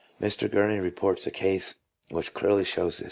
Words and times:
3 0.17 0.27
Mr. 0.27 0.51
Gurney 0.51 0.79
reports 0.79 1.27
a 1.27 1.31
case 1.31 1.75
which 2.09 2.33
clearly 2.33 2.63
shows 2.63 2.93
this. 2.97 2.99